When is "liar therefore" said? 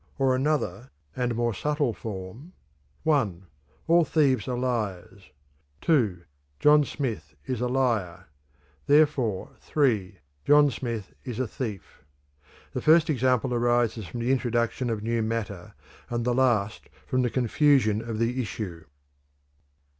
7.67-9.51